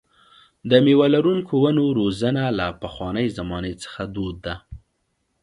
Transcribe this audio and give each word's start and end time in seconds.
د 0.69 0.71
مېوه 0.85 1.07
لرونکو 1.15 1.53
ونو 1.63 1.83
روزنه 1.99 2.43
له 2.59 2.67
پخوانۍ 2.81 3.27
زمانې 3.37 3.73
څخه 3.83 4.01
دود 4.15 4.37
ده. 4.45 4.55